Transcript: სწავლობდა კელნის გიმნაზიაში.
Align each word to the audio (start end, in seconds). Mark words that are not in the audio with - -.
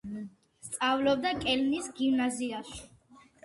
სწავლობდა 0.67 1.35
კელნის 1.45 1.93
გიმნაზიაში. 2.03 2.85